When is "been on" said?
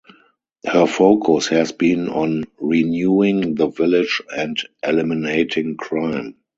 1.73-2.45